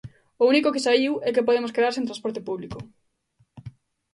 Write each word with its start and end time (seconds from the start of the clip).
O 0.41 0.43
único 0.51 0.73
que 0.73 0.85
saíu 0.85 1.13
é 1.27 1.29
que 1.35 1.47
podemos 1.47 1.73
quedar 1.75 1.93
sen 1.93 2.07
transporte 2.09 2.45
público. 2.47 2.79